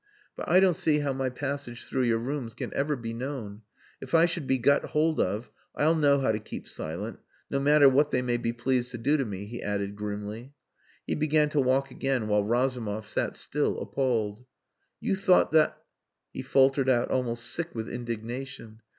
[0.35, 3.61] But I don't see how my passage through your rooms can be ever known.
[4.01, 7.19] If I should be got hold of, I'll know how to keep silent
[7.51, 10.55] no matter what they may be pleased to do to me," he added grimly.
[11.05, 14.43] He began to walk again while Razumov sat still appalled.
[14.99, 15.77] "You thought that"
[16.33, 18.81] he faltered out almost sick with indignation.